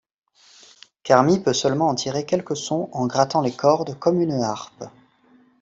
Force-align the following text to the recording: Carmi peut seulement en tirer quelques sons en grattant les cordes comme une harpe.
Carmi 1.03 1.41
peut 1.43 1.53
seulement 1.53 1.87
en 1.89 1.93
tirer 1.93 2.25
quelques 2.25 2.57
sons 2.57 2.89
en 2.91 3.05
grattant 3.05 3.41
les 3.41 3.51
cordes 3.55 3.99
comme 3.99 4.19
une 4.19 4.31
harpe. 4.41 4.85